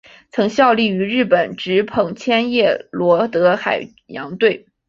[0.31, 4.65] 曾经效力于日本职棒千叶罗德海洋队。